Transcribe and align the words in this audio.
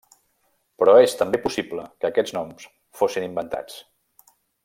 Però 0.83 0.95
és 1.01 1.13
també 1.19 1.41
possible 1.43 1.85
que 2.03 2.09
aquests 2.11 2.35
noms 2.39 2.67
fossin 3.01 3.27
inventats. 3.27 3.77